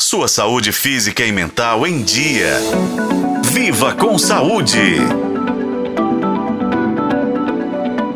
[0.00, 2.58] Sua saúde física e mental em dia.
[3.44, 4.98] Viva com saúde!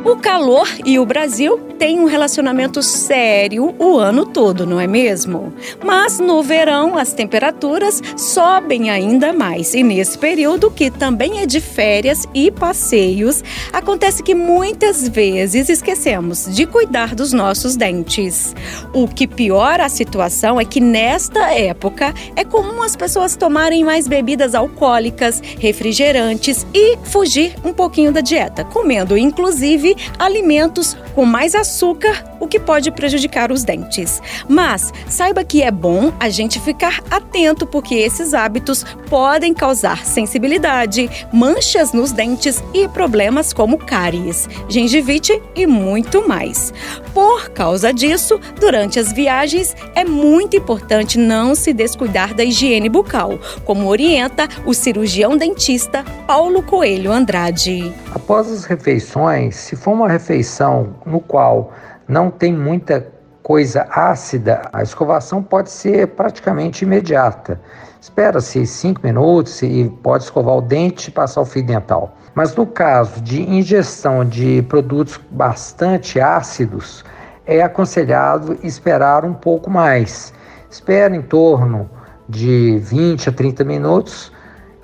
[0.04, 5.53] O calor e o Brasil têm um relacionamento sério o ano todo, não é mesmo?
[5.85, 11.60] Mas no verão as temperaturas sobem ainda mais e nesse período, que também é de
[11.60, 18.55] férias e passeios, acontece que muitas vezes esquecemos de cuidar dos nossos dentes.
[18.92, 24.09] O que piora a situação é que nesta época é comum as pessoas tomarem mais
[24.09, 31.67] bebidas alcoólicas, refrigerantes e fugir um pouquinho da dieta, comendo inclusive alimentos com mais açúcar,
[31.68, 34.20] açúcar o que pode prejudicar os dentes.
[34.48, 41.10] Mas saiba que é bom a gente ficar atento porque esses hábitos podem causar sensibilidade,
[41.32, 46.73] manchas nos dentes e problemas como cáries, gengivite e muito mais.
[47.12, 53.38] Por causa disso, durante as viagens é muito importante não se descuidar da higiene bucal,
[53.65, 57.93] como orienta o cirurgião dentista Paulo Coelho Andrade.
[58.15, 61.73] Após as refeições, se for uma refeição no qual
[62.09, 67.61] não tem muita coisa ácida, a escovação pode ser praticamente imediata.
[68.00, 72.17] Espera-se cinco minutos e pode escovar o dente e passar o fio dental.
[72.34, 77.05] Mas no caso de ingestão de produtos bastante ácidos,
[77.47, 80.33] é aconselhado esperar um pouco mais.
[80.70, 81.89] Espera em torno
[82.28, 84.31] de 20 a 30 minutos,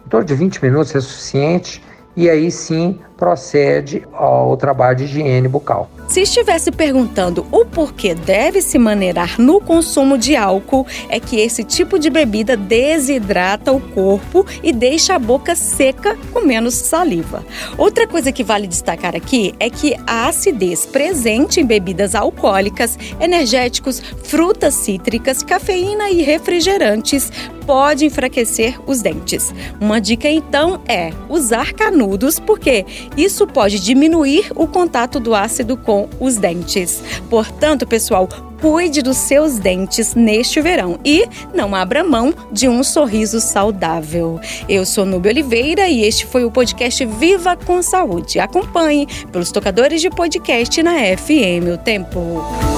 [0.05, 1.85] em torno de 20 minutos é suficiente,
[2.17, 5.91] e aí sim procede ao trabalho de higiene bucal.
[6.15, 11.65] Se estivesse perguntando o porquê deve se maneirar no consumo de álcool, é que esse
[11.65, 17.45] tipo de bebida desidrata o corpo e deixa a boca seca com menos saliva.
[17.77, 23.99] Outra coisa que vale destacar aqui é que a acidez presente em bebidas alcoólicas, energéticos,
[24.23, 27.33] frutas cítricas, cafeína e refrigerantes
[27.67, 29.53] pode enfraquecer os dentes.
[29.81, 32.85] Uma dica então é usar canudos, porque
[33.17, 37.03] isso pode diminuir o contato do ácido com os dentes.
[37.29, 38.29] Portanto, pessoal,
[38.61, 44.41] cuide dos seus dentes neste verão e não abra mão de um sorriso saudável.
[44.69, 48.39] Eu sou Nubia Oliveira e este foi o podcast Viva com Saúde.
[48.39, 52.74] Acompanhe pelos tocadores de podcast na FM O Tempo.